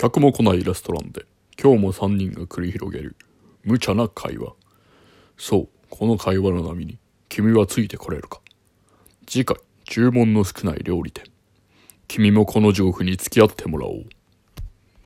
[0.00, 1.26] 客も来ないレストランで
[1.60, 3.16] 今日も3人が繰り広げる
[3.64, 4.52] 無茶な会話。
[5.36, 8.40] そうこの会話の波に君はついてこれるか。
[9.26, 11.24] 次回注文の少ない料理店。
[12.06, 14.04] 君もこの情報に付き合ってもらおう。